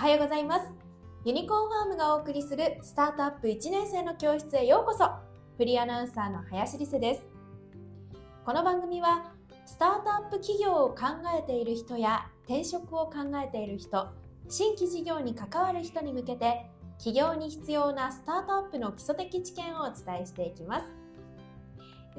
[0.00, 0.62] はようございます。
[1.26, 5.04] ユニコーンファームがお送りするスタートアップ1年生の教室へようこそ。
[5.58, 7.26] フリーアナウンサーの林理瀬です。
[8.46, 9.30] この番組は
[9.66, 11.02] スタートアップ企業を考
[11.38, 14.08] えている人や転職を考えている人、
[14.48, 16.64] 新規事業に関わる人に向けて
[16.96, 20.86] 企業に必要なスタートアップの基礎的知見をお伝えしていきます。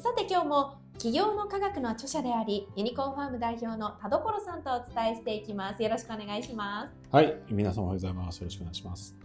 [0.03, 5.81] さて今日も企業の科学の著者でありユニコーンファーム代表の田所さんとお伝えしていきます。
[5.81, 6.93] よろしくお願いします。
[7.11, 8.37] はい、皆さんおはようございます。
[8.37, 9.15] よろしくお願いします。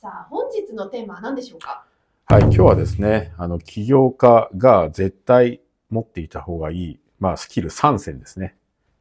[0.00, 1.84] さあ本日のテーマは何でしょうか？
[2.24, 8.56] はい、今日はですね、あの、起業家が絶対持っていた方がいい、まあ、スキル3選ですね。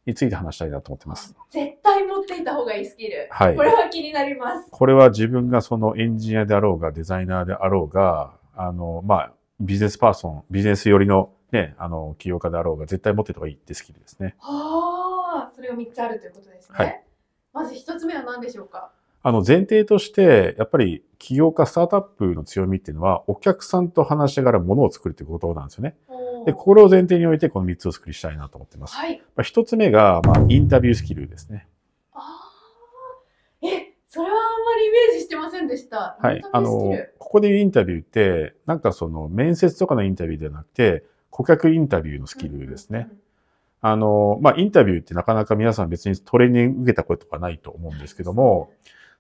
[0.06, 1.34] について話したいなと思ってます。
[1.52, 3.30] 絶対持っていた方がいいスキル。
[3.32, 3.64] はいこ。
[3.64, 4.68] れは気になります。
[4.70, 8.34] これは自分がそのエンジニアであろうが、デザイナーであろうが、
[8.68, 14.36] あの、まあ、ビジネスパーソン、ビジネス寄りのね、あの、起業家であろうが、絶対持ってた方がいいってスキルですね。
[14.40, 16.76] はあ、それが3つあるということですね。
[16.78, 17.04] はい
[17.54, 18.92] まず1つ目は何でしょうか？
[19.24, 25.96] あの、前提として、やっぱり起業家、スタートアップの強みっていうのは、お客さんと話しながら物を作るってことなんですよね。
[26.46, 28.96] で、これを前提において、この3つを作りしたいなと思ってます。
[28.96, 29.22] はい。
[29.36, 31.68] まあ一つ目が、まあ、インタビュースキルですね。
[32.14, 32.20] あ
[33.62, 34.38] あ、え、それは
[34.76, 36.18] りイメージしてませんでした。
[36.20, 43.10] はいあのル、ここで言うインタビューって、なんかその、面接とかのインタビューではなくて、顧客インタビューのスキルですね。。
[43.82, 48.72] あの、まあ、インタビューってなかなか皆さん別にトレーニング受けたことがないと思うんですけども、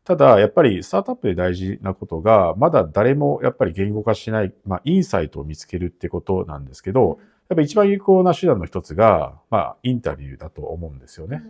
[0.03, 11.43] ただ、やっぱりスタートアップで大事なことが、まだ誰もやっぱり言語化しない、まあ、インサイトを見つけるってことなんですけど、やっぱり一番有効な手段の一つが、まあ、インタビューだと思うんですよね。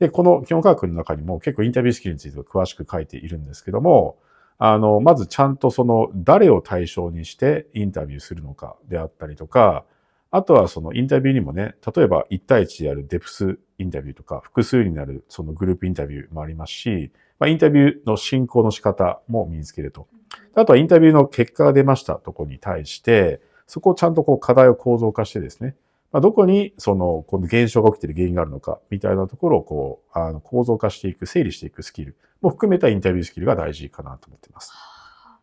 [0.00, 4.18] で、この基本科学の中にも結構インタビュースキルについては詳しく書いているんですけども、
[4.58, 9.84] あの、まずちゃんとその誰を対象にしてインタビューするのかであったりとか、
[10.30, 20.08] あとはそのインタビューにもね、例えば1対1でやるデプスインタビューとか、複数になるそのグループインタビューもありますし、まあ、インタビューの進行の仕方も身につけると。
[20.54, 25.74] あとはインタビューの結果が出ましたとこに対して、そこをちゃんとこう課題を構造化してですね、
[26.12, 34.72] まあ、どこにその、この現象が起きている原因があるのか、みたいなところをこう、あの、構造化していく、整理していくスキルも含めたインタビュースキルが大事かなと思っています。
[34.72, 35.40] はあ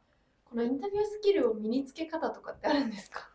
[0.49, 3.29] このインタビュースキルを身につけ方とかってあるんですか？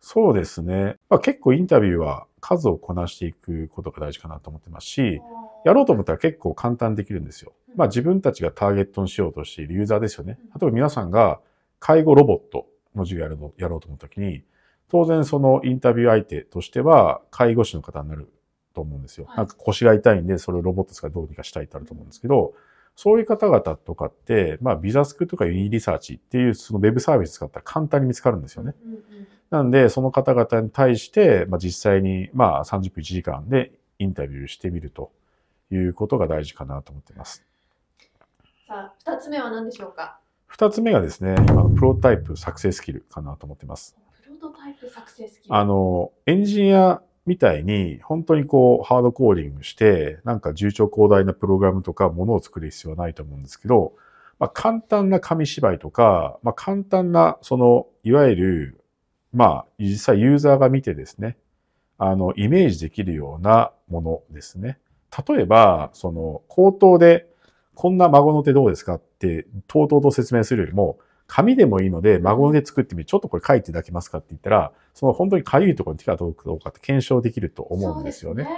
[0.00, 0.96] そうですね。
[1.10, 5.20] まあ、結構インタビューは数をこなしていくことが大事かなと思ってますし、
[5.64, 7.52] やろうと思ったら結構簡単にできるんですよ。
[7.74, 10.38] まあ自分たちがターゲットにしようとしているユーザーですよね。
[10.58, 11.40] 例えば皆さんが
[11.78, 14.42] 介護ロボットの授業やろうと思った時に、
[14.90, 18.30] 当然そのインタビュー相手としては介護士の方になる
[18.74, 19.26] と思うんですよ。
[19.26, 22.54] はいなんか腰が痛いんでそれをロボット使ってどうにかしたいってあると思うんですけど、
[22.94, 28.74] そういう方々とかって、まあビザスクとかユニリサーチっていうそのウェブサービス使ったら簡単に見つかるんですよね。
[29.50, 33.70] なんで、その方々に対して、まあ、実際に、まあ、30分1時間で
[34.00, 35.12] インタビューしてみると
[35.70, 37.44] いうことが大事かなと思っています。
[38.66, 40.18] さあ、2つ目は何でしょうか？
[40.46, 43.96] 二つ目がですね、今のプロトタイプ作成スキルかなと思っています。
[45.48, 53.94] あの、エンジニアみたいに、本当にこう、ハードコーディングして、なんか重調広大なプログラムとか、ものを作る必要はないと思うんですけど、
[54.38, 58.80] まあ、簡単な紙芝居とか、まあ、簡単な、その、いわゆる、
[59.32, 61.36] まあ、実際ユーザーが見てですね、
[61.98, 64.78] あの、イメージできるようなものですね。
[65.26, 67.26] 例えば、その、口頭で、
[67.74, 73.04] こんな孫の手どうですかって、とうとうと説明するよりも、紙でもいいので、孫の手作ってみる。
[73.06, 78.44] ちょっとこれ書いていただけますかって言ったら、その本当にかゆいところに手が届くかどうかって検証できると思うんですよね。
[78.44, 78.54] そう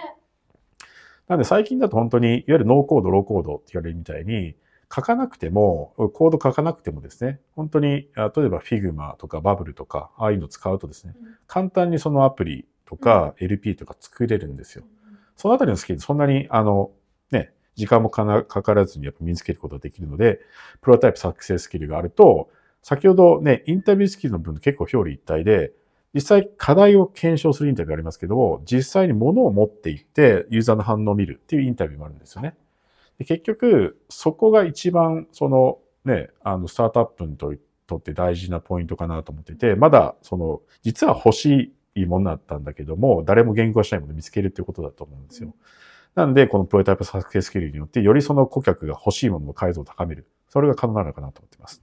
[1.29, 4.57] なんで最近だと本当に、いわゆるノーコード、ローコードって言われるみたいに、
[4.95, 14.85] 書かなくても、コード書かなくてもですね、本当に、あ例えば Figma とか Bubble とか、ああいうのを使うとですね、うん簡単にそのアプリとか LP とか作れるんですよ。
[15.37, 16.91] そのあたりのスキル、そんなに、あの、
[17.31, 20.41] ね、時間もかなかからずにやっぱ身につけることができるので、
[20.81, 22.51] プロトタイプ作成スキルがあると、
[22.89, 25.73] 先ほどね、インタビュースキルの分結構表裏一体で、
[26.15, 32.55] 実際課題を検証するインタビューがありますけど、実際に物を持っていってユーザーの反応を見るっていうインタビューもあるんですよね。
[33.19, 37.53] で結局、そこが一番そのね、あのスタートアップにと
[37.97, 45.55] って大事なポイントかなと思っていて、まだその、実は欲しいものだったんだけども、誰も言語化しないものを見つけるっていうことだと思うんですよ。
[46.15, 50.27] なんで、このプロトタイプ作成スキルによって、よりその顧客が欲しいものの解像を高める。
[50.49, 51.83] それが可能なのかなと思っています。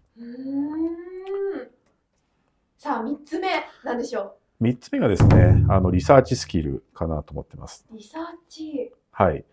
[2.85, 3.47] さあ、3つ目、
[3.83, 7.83] なんでしょ三つ目がですね、あの、リサーチスキルかなと思ってます。
[7.91, 8.93] うリサーチ。
[9.09, 9.43] はい。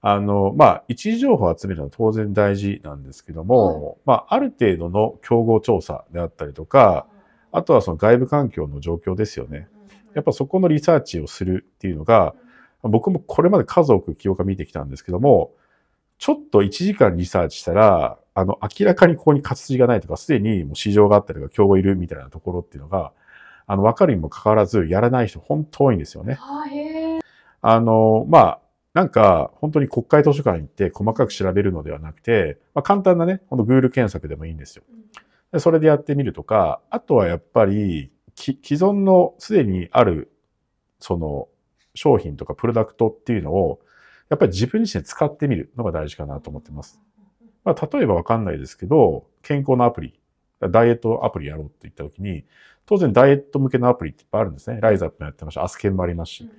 [0.00, 7.06] あの、まあ、一時情報を集めるのは当然大事なんですけども、まあ、ある程度の競合調査であったりとか、
[7.52, 9.68] あとはその外部環境の状況ですよね。
[10.14, 12.34] やっぱそこのリサーチをするっていうのが、
[12.80, 15.52] 僕もこれまで数多く起業家見てきたんですけども、
[16.16, 23.12] ちょっと1時間リサーチしたら、あの、明らかにここに活字がないとか、すでにもう市場があったりとか、競合いるみたいなところっていうのが、
[23.66, 26.36] あの、わかるにもかかわらず、やらない人本当多いんですよね。
[27.60, 28.60] あの、まあ、
[28.94, 34.84] なんか、本当に国会図書館行って細かく調べるのではなくて、まあ、簡単なね、この Google 検索でもいいんですよ。
[35.52, 40.30] でそれでやってみるとか、あとはやっぱり、既存のすでにある、
[41.00, 41.48] その、
[41.94, 43.80] 商品とかプロダクトっていうのを、
[44.28, 47.00] やっぱり自分自身使ってみるのが大事かなと思ってます。
[47.64, 50.18] まあ、例えばわかんないですけど、健康のアプリ、
[50.60, 52.44] ダイエットアプリやろうって言った時に、
[52.86, 54.80] 当然ダイエット向けのアプリっていっぱいあるんですね。
[54.80, 56.50] ライザップもやってますし、アスケンもありますし。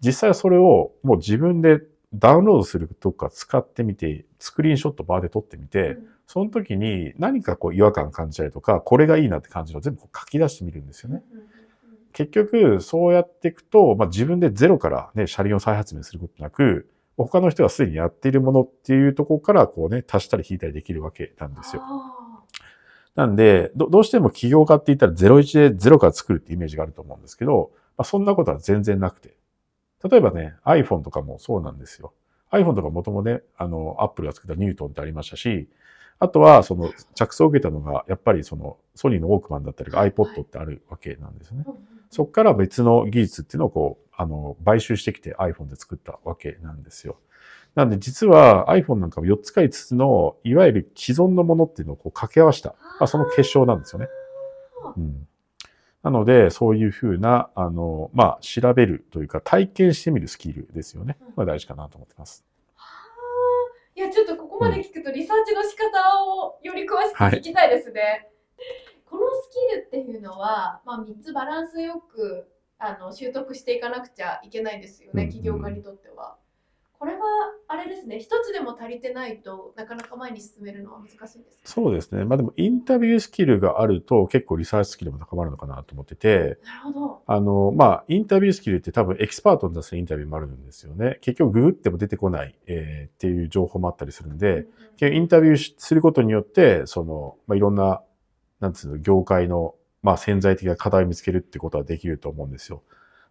[0.00, 1.80] 実際それをもう自分で
[2.14, 5.96] ダウンロードするとか使ってみて、スクリーンショットバーで撮ってみて、
[6.26, 11.22] その時に何かこう違和感感じたりとか、これがいいなって感じるのを全部書き出してみるんですよね。
[12.12, 21.82] 結局、そうやっていくと、まあ、自分でゼロからね、車輪を再発明することなく、他の人がすでにやっているものっていうところから、こうね、足したり引いたりできるわけなんですよ。
[21.84, 22.22] あ
[23.14, 29.36] なんで、どどうしても起業家って言ったら01でゼロから作るってイメージがあると思うんですけど、まあ、そんなことは全然なくて。
[30.08, 32.12] 例えばね、iPhone とかもそうなんですよ。
[32.50, 35.68] iPhone とかもともね、あの、Apple が作ったニュートンってありましたし、
[36.18, 41.64] あとは、その、着想を受けたのが、やっぱりその、ソニーのウォークマンだったりが iPod ってあるわけなんですよね。
[41.66, 41.72] ー
[42.10, 47.18] そこから別の技術っていうのをこう、あの、買収してきて iPhone で作ったわけなんですよ。
[47.74, 54.08] なんで実は iPhone なんかも4つか5つの、いわゆる既存のものっていうのをこう掛け合わせた、まあ、その結晶なんですよね。
[54.96, 55.26] うん。
[56.02, 61.16] なので、そういうふうな、あの、まあ、調べるというか、体験してみるスキルですよね。
[61.36, 62.44] まあ、大事かなと思ってます。
[63.94, 68.28] いや、ちょっとここまで聞くとリサーチの仕方をより詳しく聞きたいですね。
[69.08, 72.48] このスキルっていうのは、まあ、3つバランスよく
[72.84, 76.36] あの習得していかなくちゃいけないですよね、うんうん起業家にとっては。
[76.98, 77.20] これは
[77.66, 81.62] あれですね、一つでも足りてないとなかなか前に進めるのは難しいんですか？
[81.64, 82.24] そうですね。
[82.24, 87.22] まあでも、インタビュースキルがあると、結構リサーチスキルも高まるのかなと思ってて、なるほど。
[87.26, 91.18] あの、まあ、インタビュースキルって多分エキスパートに出すインタビューもあるんですよね。
[91.22, 98.02] 結局ググっても出てこない、えーっていう情報もあったりするんで、結局インタビューすることによって、その、まあ、いろんな、
[98.60, 102.82] なんつうの、業界の、まあ、潜在的な課題を見つけるってことはできると思うんですよ。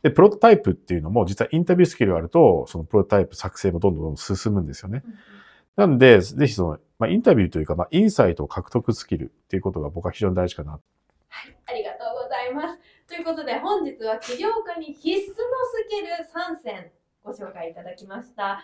[0.04, 5.04] で、プロトタイプっていうのも、実はインタビュースキルがあると、そのプロトタイプ作成もどんどんどん進むんですよね。
[5.76, 10.72] なんで、ぜひその、まあ、インタビューというか、まあ、インサイトを獲得スキルっていうことが僕は非常に大事かな。
[10.72, 12.80] はい、ありがとうございます。
[13.08, 16.92] ということで本日は起業家に必須のスキル3選
[17.24, 18.64] ご紹介いただきました。